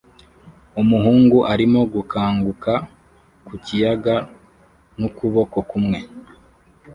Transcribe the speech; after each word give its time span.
Umuhungu 0.81 1.37
arimo 1.53 1.81
gukanguka 1.93 2.73
ku 3.47 3.53
kiyaga 3.65 4.15
n'ukuboko 4.97 5.57
kumwe 5.69 5.99